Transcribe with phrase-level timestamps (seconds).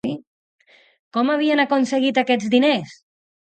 [1.17, 2.97] Com havien aconseguit aquests diners?